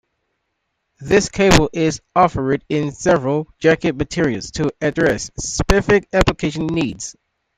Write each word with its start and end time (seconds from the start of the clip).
This 0.99 1.29
cable 1.29 1.69
is 1.73 2.01
offered 2.15 2.65
in 2.69 2.91
several 2.91 3.47
jacket 3.59 3.95
materials 3.97 4.49
to 4.53 4.71
address 4.81 5.29
specific 5.37 6.07
applications 6.11 6.71
needs. 6.71 7.15